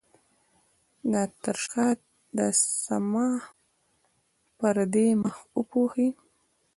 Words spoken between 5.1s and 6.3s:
مخ وپوښي.